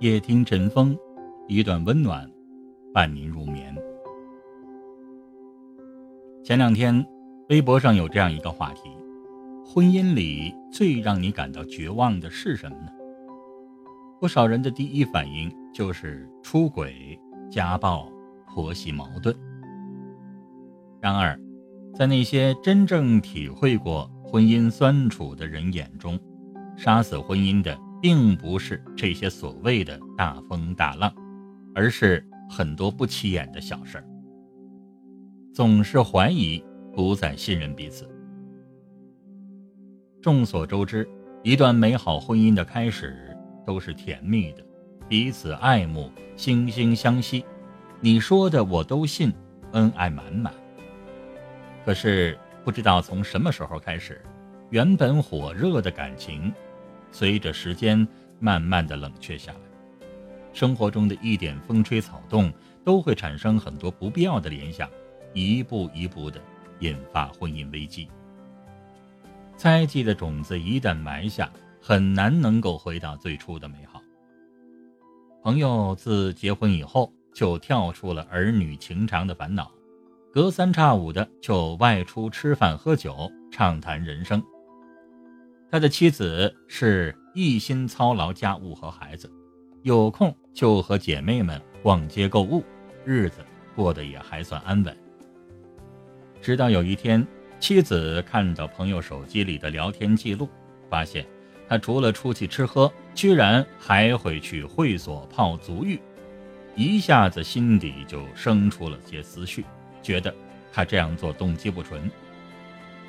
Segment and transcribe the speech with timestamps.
[0.00, 0.96] 夜听晨风，
[1.48, 2.24] 一段温暖，
[2.94, 3.76] 伴您入眠。
[6.44, 7.04] 前两天，
[7.48, 8.82] 微博上有这样一个话题：
[9.66, 12.92] 婚姻里最让你感到绝望的是什么呢？
[14.20, 17.18] 不少人的第一反应就是出轨、
[17.50, 18.08] 家暴、
[18.46, 19.34] 婆媳矛盾。
[21.00, 21.36] 然而，
[21.92, 26.16] 在那些真正体会过婚姻酸楚的人眼中，
[26.76, 27.76] 杀死婚姻的。
[28.00, 31.12] 并不是这些所谓的大风大浪，
[31.74, 34.04] 而是很多不起眼的小事儿。
[35.52, 36.62] 总是怀疑，
[36.94, 38.08] 不再信任彼此。
[40.22, 41.08] 众所周知，
[41.42, 44.64] 一段美好婚姻的开始都是甜蜜的，
[45.08, 47.44] 彼此爱慕，惺惺相惜。
[48.00, 49.32] 你说的我都信，
[49.72, 50.52] 恩爱满满。
[51.84, 54.20] 可是不知道从什么时候开始，
[54.70, 56.52] 原本火热的感情。
[57.10, 58.06] 随着时间
[58.38, 59.58] 慢慢的冷却下来，
[60.52, 62.52] 生活中的一点风吹草动
[62.84, 64.88] 都会产生很多不必要的联想，
[65.32, 66.40] 一步一步的
[66.80, 68.08] 引发婚姻危机。
[69.56, 74.00] 猜忌的种子一旦埋下，很难能够回到最初的美好。
[75.42, 79.70] 朋友自结婚以后就跳出了儿女情长的烦恼，
[80.32, 84.42] 隔三差五的就外出吃饭喝酒，畅谈人生。
[85.70, 89.30] 他的妻子是一心操劳家务和孩子，
[89.82, 92.64] 有空就和姐妹们逛街购物，
[93.04, 93.44] 日子
[93.76, 94.96] 过得也还算安稳。
[96.40, 97.26] 直到有一天，
[97.60, 100.48] 妻子看到朋友手机里的聊天记录，
[100.88, 101.26] 发现
[101.68, 106.00] 他除了出去吃喝，居然还会去会所泡足浴，
[106.76, 109.66] 一下子心底就生出了些思绪，
[110.02, 110.34] 觉得
[110.72, 112.10] 他这样做动机不纯。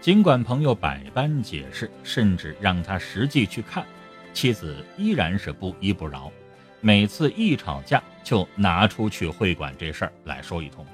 [0.00, 3.84] 尽管朋友百般解释，甚至让他实际去看，
[4.32, 6.32] 妻子依然是不依不饶。
[6.80, 10.86] 每次一吵架，就拿出去会馆这事儿来说一通。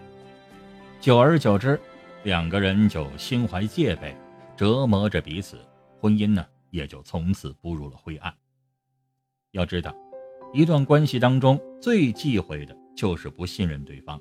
[1.01, 1.79] 久而久之，
[2.25, 4.13] 两个人就心怀戒备，
[4.57, 5.57] 折磨着彼此，
[6.01, 8.35] 婚姻呢也就从此步入了灰暗。
[9.53, 9.95] 要知道，
[10.53, 14.21] 一段关系当中最忌讳的就是不信任对方，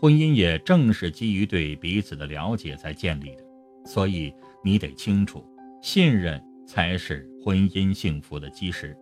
[0.00, 3.44] 婚姻也正是基于对彼此的了解才建立的。
[3.84, 5.44] 所以你得清楚，
[5.82, 8.96] 信任才是婚姻幸福的基石。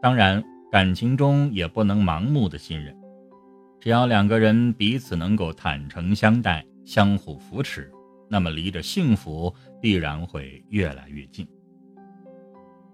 [0.00, 2.96] 当然，感情中也不能盲目的信任。
[3.80, 7.90] 只要两个人彼此能够坦诚相待、相互扶持，
[8.28, 11.46] 那么离着幸福必然会越来越近。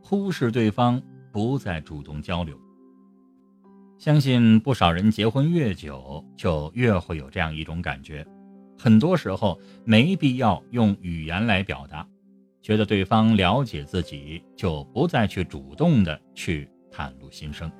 [0.00, 1.02] 忽视对方，
[1.32, 2.56] 不再主动交流，
[3.98, 8.24] 相信不少人结婚越久，就越会有这样一种感觉。
[8.78, 12.06] 很多时候没必要用语言来表达，
[12.60, 17.70] 觉得对方了解自己，就不再去主动的去袒露心声。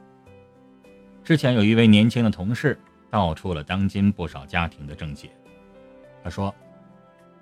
[1.22, 2.78] 之前有一位年轻的同事
[3.10, 5.28] 道出了当今不少家庭的症结。
[6.24, 6.54] 他说：“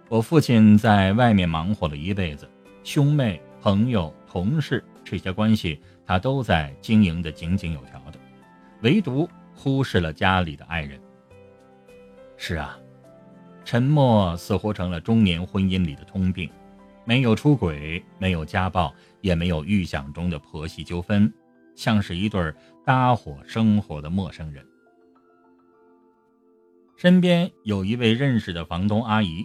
[0.08, 2.48] 我父亲在外面忙活了一辈子，
[2.82, 8.18] 兄妹、朋友、同事这些关系他都在经营的井井有条的，
[8.82, 11.00] 唯独忽视了家里的爱人。”
[12.36, 12.78] 是啊。
[13.64, 16.50] 沉默似乎成了中年婚姻里的通病，
[17.04, 21.32] 没有出轨，没有家暴，也没有预想中的婆媳纠纷，
[21.74, 22.52] 像是一对
[22.84, 24.64] 搭伙生活的陌生人。
[26.96, 29.44] 身边有一位认识的房东阿姨，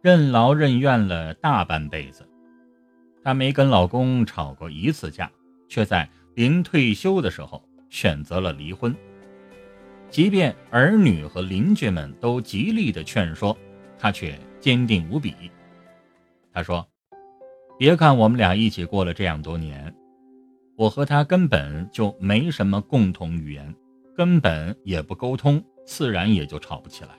[0.00, 2.26] 任劳任怨了大半辈子，
[3.22, 5.30] 她没跟老公吵过一次架，
[5.68, 8.94] 却在临退休的时候选择了离婚。
[10.10, 13.56] 即便儿女和邻居们都极力的劝说，
[13.98, 15.34] 他却坚定无比。
[16.52, 16.86] 他说
[17.78, 19.94] ：“别看我们俩一起过了这样多年，
[20.76, 23.74] 我和他根本就没什么共同语言，
[24.16, 27.10] 根本也不沟通，自然也就吵不起来。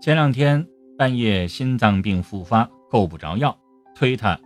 [0.00, 0.64] 前两天
[0.98, 3.58] 半夜心脏病复发，够不着药，
[3.94, 4.38] 推他，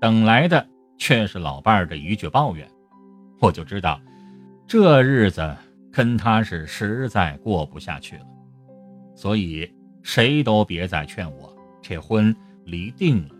[0.00, 0.66] 等来的
[0.98, 2.68] 却是老伴儿的一句抱怨，
[3.40, 4.00] 我就知道，
[4.66, 5.56] 这日子。”
[5.96, 8.26] 跟他是实在过不下去了，
[9.14, 9.66] 所以
[10.02, 13.34] 谁都别再劝我，这婚离定了。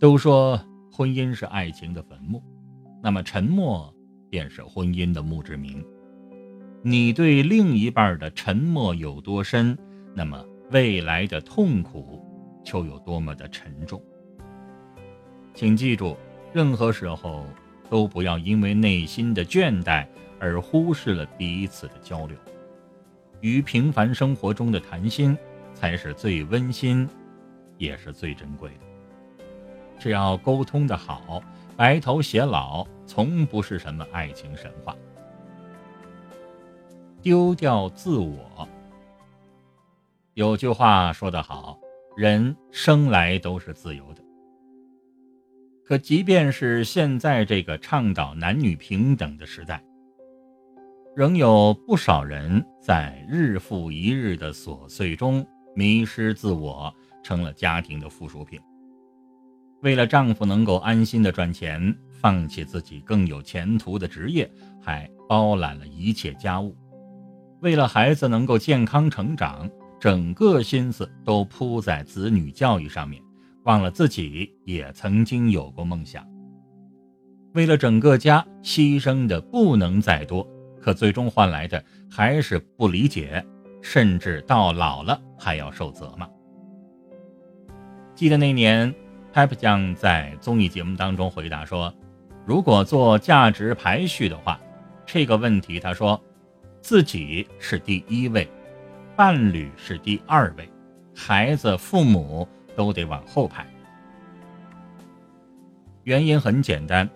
[0.00, 0.60] 都说
[0.90, 2.42] 婚姻是爱情的坟墓，
[3.00, 3.94] 那么沉默
[4.28, 5.80] 便是婚姻的墓志铭。
[6.82, 9.78] 你对另一半的沉默有多深，
[10.12, 12.20] 那么未来的痛苦
[12.64, 14.02] 就有多么的沉重。
[15.54, 16.16] 请记住，
[16.52, 17.46] 任何时候
[17.88, 20.04] 都不要因为内心的倦怠。
[20.40, 22.36] 而忽视了彼此的交流，
[23.40, 25.36] 与平凡生活中的谈心，
[25.74, 27.08] 才是最温馨，
[27.76, 29.54] 也是最珍贵的。
[29.98, 31.42] 只要沟通的好，
[31.76, 34.96] 白头偕老，从不是什么爱情神话。
[37.20, 38.66] 丢掉自我。
[40.32, 41.78] 有句话说得好，
[42.16, 44.22] 人生来都是自由的。
[45.84, 49.82] 可即便是现在这个倡导男女平等的时代，
[51.20, 55.46] 仍有不少人在日复一日的琐碎中
[55.76, 56.90] 迷失自我，
[57.22, 58.58] 成了家庭的附属品。
[59.82, 64.50] 为了丈夫能够安心的赚钱，放弃自己更有前途的职业，
[64.80, 66.74] 还包揽了一切家务；
[67.60, 69.68] 为了孩子能够健康成长，
[70.00, 73.22] 整个心思都扑在子女教育上面。
[73.64, 76.26] 忘了自己也曾经有过梦想，
[77.52, 80.48] 为了整个家牺牲的不能再多，
[80.80, 83.44] 可最终换来的还是不理解，
[83.82, 86.28] 甚至到老了还要受责骂。
[88.14, 88.94] 记得那年
[89.32, 91.94] ，Papi 酱在综艺节目当中回答说
[92.46, 94.60] ：“如果做价值排序的话，
[95.04, 96.20] 这个问题他说，
[96.80, 98.48] 自己是第一位，
[99.16, 100.68] 伴侣是第二位，
[101.14, 103.66] 孩子、父母。”都得往后排，
[106.04, 107.06] 原因很简单，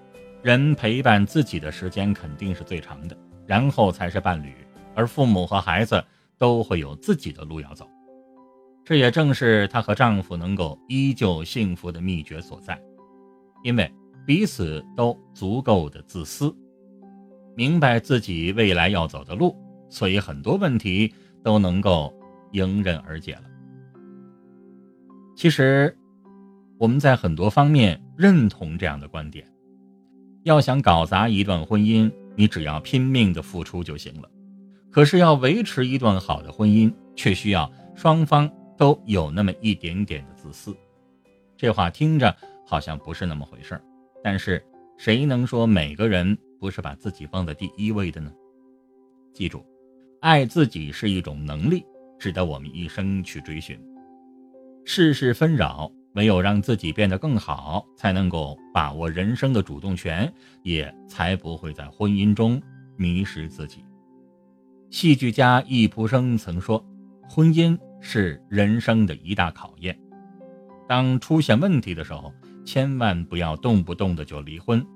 [0.43, 4.55] 人陪伴自己的时间肯定是最长的，然后才是伴侣，
[4.94, 6.02] 而父母和孩子
[6.38, 7.88] 都会有自己的路要走。
[8.85, 12.81] 这也正是她和丈夫能够依旧幸福的秘诀所在，
[13.62, 13.91] 因为
[14.26, 16.55] 彼此都足够的自私，
[17.56, 19.56] 明白自己未来要走的路，
[19.88, 21.12] 所以很多问题
[21.43, 22.12] 都能够
[22.52, 23.44] 迎刃而解了。
[25.37, 25.96] 其实，
[26.79, 29.46] 我们在很多方面认同这样的观点。
[30.43, 34.29] 要想搞砸一段婚姻，你只要拼命的付出就行了。
[34.91, 40.77] 可是要维持一段好的婚姻，却需要双方都有那么一点点的自私。
[41.57, 42.37] 这话听着
[42.67, 43.83] 好像不是那么回事儿，
[44.23, 44.65] 但是
[44.97, 48.33] 谁能说每个人不是把自己放在第一位的呢？
[49.33, 49.65] 记住，
[50.21, 51.85] 爱自己是一种能力，
[52.19, 53.79] 值得我们一生去追寻。
[54.85, 60.33] 世事纷扰，唯有让自己变得更好，才能够把握人生的主动权，
[60.63, 62.61] 也才不会在婚姻中
[62.97, 63.85] 迷失自己。
[64.91, 66.85] 戏剧家易卜生曾说
[67.29, 69.99] ：“婚姻是人生的一大考验，
[70.89, 72.33] 当出现问题的时候，
[72.65, 74.87] 千万不要动不动的就离婚，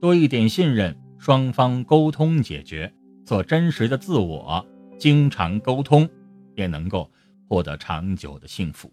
[0.00, 2.90] 多一点信任，双方沟通解决，
[3.26, 4.66] 做真实的自我，
[4.98, 6.08] 经常沟通，
[6.54, 7.12] 便能够
[7.46, 8.90] 获得长久的幸福。”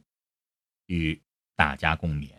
[0.88, 1.18] 与
[1.56, 2.30] 大家共勉。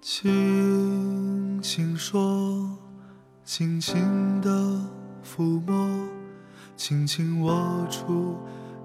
[0.00, 2.78] 轻轻说，
[3.44, 4.50] 轻轻的
[5.24, 6.08] 抚摸，
[6.76, 8.38] 轻轻握住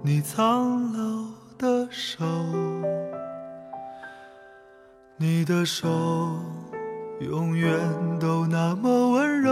[0.03, 1.40] 你苍老。
[1.61, 2.25] 的手，
[5.15, 5.87] 你的手
[7.19, 7.77] 永远
[8.19, 9.51] 都那么温柔，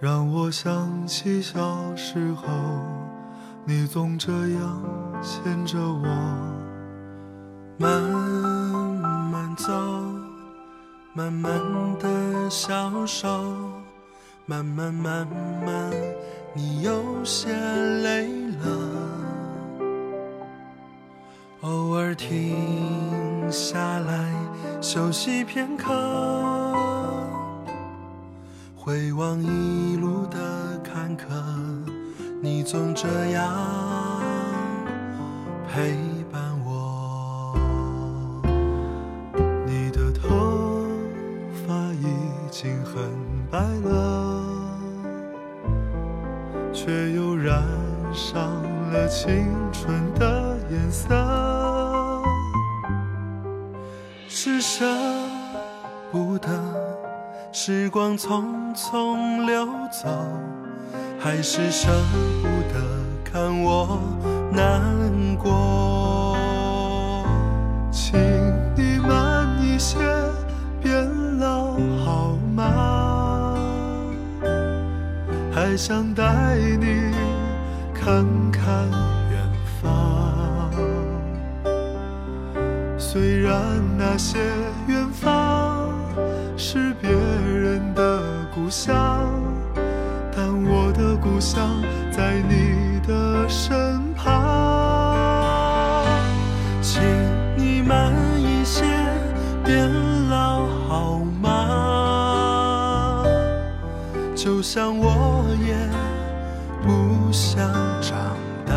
[0.00, 2.48] 让我想起小时候，
[3.64, 4.82] 你总这样
[5.22, 6.02] 牵着我，
[7.78, 8.02] 慢
[9.30, 9.72] 慢走，
[11.14, 11.52] 慢慢
[12.00, 13.28] 的消瘦，
[14.46, 15.24] 慢慢慢
[15.64, 15.92] 慢，
[16.54, 17.54] 你有些
[18.02, 18.28] 累
[18.64, 19.00] 了。
[21.60, 24.32] 偶尔停下来
[24.80, 25.92] 休息片刻，
[28.76, 31.24] 回望一路的坎坷，
[32.40, 33.54] 你总这样
[35.72, 35.96] 陪
[57.64, 60.08] 时光匆匆流走，
[61.16, 61.92] 还是舍
[62.42, 62.82] 不得
[63.22, 64.00] 看我
[64.50, 64.82] 难
[65.36, 66.36] 过？
[67.92, 68.18] 请
[68.74, 69.96] 你慢一些，
[70.82, 73.56] 变老好吗？
[75.54, 77.14] 还想带你
[77.94, 78.90] 看看
[79.30, 79.40] 远
[79.80, 80.68] 方。
[82.98, 84.40] 虽然那些
[84.88, 85.71] 远方
[86.64, 88.22] 是别人的
[88.54, 88.94] 故乡
[90.30, 96.06] 但我的故乡在你的身旁。
[96.80, 97.02] 请
[97.56, 98.84] 你慢一些
[99.64, 99.90] 变
[100.28, 103.24] 老好吗？
[104.36, 105.74] 就像我也
[106.80, 107.68] 不想
[108.00, 108.72] 长大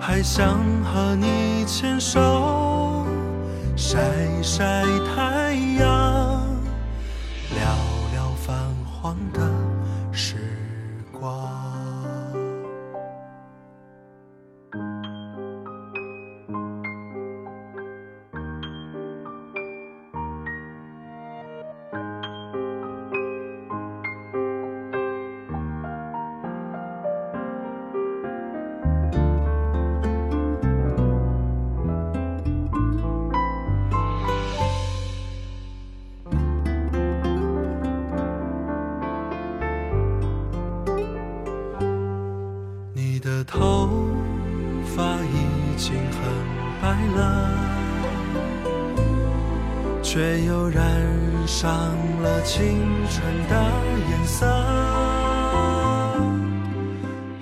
[0.00, 2.61] 还想和你牵手。
[3.92, 4.00] 晒
[4.42, 4.84] 晒
[5.14, 5.86] 太阳，
[7.50, 7.60] 聊
[8.14, 8.56] 聊泛
[8.86, 9.51] 黄的
[50.52, 50.84] 又染
[51.46, 51.70] 上
[52.20, 52.78] 了青
[53.08, 53.54] 春的
[54.10, 54.46] 颜色。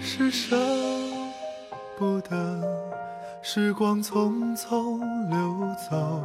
[0.01, 0.57] 是舍
[1.99, 2.63] 不得
[3.43, 6.23] 时光匆匆流走，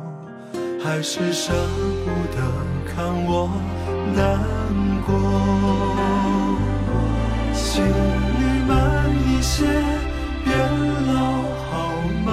[0.80, 1.52] 还是舍
[2.06, 2.38] 不得
[2.94, 3.50] 看我
[4.16, 4.40] 难
[5.08, 5.10] 过？
[7.52, 9.66] 请你慢一些，
[10.44, 10.56] 变
[11.08, 11.18] 老
[11.66, 11.74] 好
[12.28, 12.30] 吗？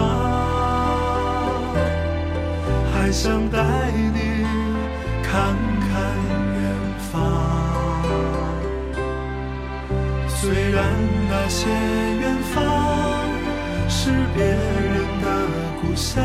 [2.94, 3.58] 还想带
[4.14, 4.21] 你
[5.32, 5.40] 看
[5.80, 5.90] 看
[6.60, 6.62] 远
[7.10, 7.10] 方。
[10.28, 10.36] 虽
[10.70, 10.84] 然
[11.30, 11.60] 那些
[12.20, 12.54] 远方
[13.88, 15.26] 是别人的
[15.80, 16.22] 故乡，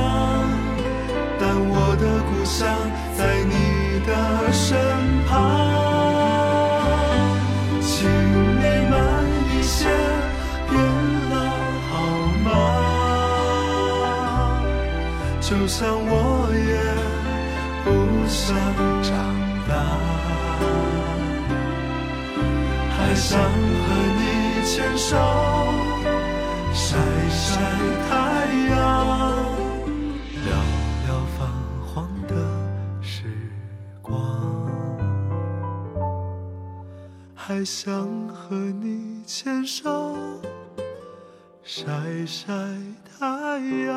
[1.39, 2.67] 但我的故乡
[3.15, 3.53] 在你
[4.05, 4.11] 的
[4.51, 4.67] 身
[5.29, 5.31] 旁。
[7.79, 8.93] 请你慢
[9.53, 9.87] 一些，
[10.69, 10.75] 别
[11.31, 11.35] 老
[11.87, 11.95] 好
[12.43, 12.45] 吗？
[15.39, 16.11] 就像我
[16.51, 16.75] 也
[17.87, 18.53] 不想
[19.01, 19.15] 长
[19.65, 19.71] 大，
[22.91, 23.47] 还想和
[24.17, 24.21] 你
[24.65, 25.15] 牵手
[26.73, 26.97] 晒
[27.29, 27.61] 晒
[28.09, 28.11] 太
[28.69, 28.75] 阳，
[30.43, 30.51] 聊
[31.05, 31.47] 聊泛
[31.85, 32.33] 黄的
[33.01, 33.23] 时
[34.01, 34.13] 光。
[37.33, 40.13] 还想和你牵手
[41.63, 41.85] 晒
[42.25, 42.51] 晒
[43.17, 43.95] 太阳。